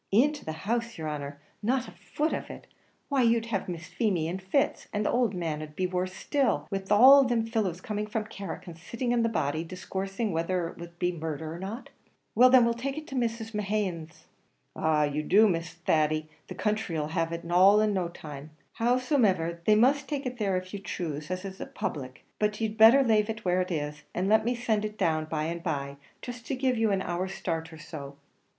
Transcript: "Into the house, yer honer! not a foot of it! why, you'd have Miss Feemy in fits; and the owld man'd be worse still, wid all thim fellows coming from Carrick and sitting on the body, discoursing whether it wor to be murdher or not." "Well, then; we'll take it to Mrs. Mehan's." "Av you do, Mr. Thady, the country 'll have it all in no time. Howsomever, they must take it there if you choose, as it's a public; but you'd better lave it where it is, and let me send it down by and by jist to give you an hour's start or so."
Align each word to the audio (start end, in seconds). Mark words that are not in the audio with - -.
"Into 0.11 0.43
the 0.43 0.53
house, 0.65 0.97
yer 0.97 1.05
honer! 1.07 1.37
not 1.61 1.87
a 1.87 1.91
foot 1.91 2.33
of 2.33 2.49
it! 2.49 2.65
why, 3.07 3.21
you'd 3.21 3.45
have 3.53 3.69
Miss 3.69 3.85
Feemy 3.85 4.27
in 4.27 4.39
fits; 4.39 4.87
and 4.91 5.05
the 5.05 5.11
owld 5.11 5.35
man'd 5.35 5.75
be 5.75 5.85
worse 5.85 6.13
still, 6.13 6.67
wid 6.71 6.91
all 6.91 7.23
thim 7.27 7.45
fellows 7.45 7.81
coming 7.81 8.07
from 8.07 8.25
Carrick 8.25 8.65
and 8.65 8.75
sitting 8.79 9.13
on 9.13 9.21
the 9.21 9.29
body, 9.29 9.63
discoursing 9.63 10.31
whether 10.31 10.69
it 10.69 10.79
wor 10.79 10.87
to 10.87 10.93
be 10.93 11.11
murdher 11.11 11.53
or 11.53 11.59
not." 11.59 11.91
"Well, 12.33 12.49
then; 12.49 12.65
we'll 12.65 12.73
take 12.73 12.97
it 12.97 13.05
to 13.09 13.15
Mrs. 13.15 13.53
Mehan's." 13.53 14.25
"Av 14.75 15.13
you 15.13 15.21
do, 15.21 15.45
Mr. 15.45 15.75
Thady, 15.85 16.27
the 16.47 16.55
country 16.55 16.97
'll 16.97 17.09
have 17.09 17.31
it 17.31 17.45
all 17.51 17.79
in 17.79 17.93
no 17.93 18.07
time. 18.07 18.49
Howsomever, 18.79 19.59
they 19.67 19.75
must 19.75 20.09
take 20.09 20.25
it 20.25 20.39
there 20.39 20.57
if 20.57 20.73
you 20.73 20.79
choose, 20.79 21.29
as 21.29 21.45
it's 21.45 21.59
a 21.59 21.67
public; 21.67 22.25
but 22.39 22.59
you'd 22.59 22.75
better 22.75 23.03
lave 23.03 23.29
it 23.29 23.45
where 23.45 23.61
it 23.61 23.69
is, 23.69 24.01
and 24.15 24.27
let 24.27 24.45
me 24.45 24.55
send 24.55 24.83
it 24.83 24.97
down 24.97 25.25
by 25.25 25.43
and 25.43 25.61
by 25.61 25.97
jist 26.23 26.47
to 26.47 26.55
give 26.55 26.75
you 26.75 26.89
an 26.89 27.03
hour's 27.03 27.35
start 27.35 27.71
or 27.71 27.77
so." 27.77 28.15